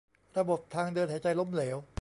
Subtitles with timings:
[0.37, 1.77] ระบบทางเดินหายใจล้มเหลว